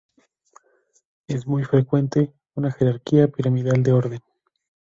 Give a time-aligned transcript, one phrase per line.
[1.27, 4.19] Es muy frecuente una jerarquía piramidal de orden.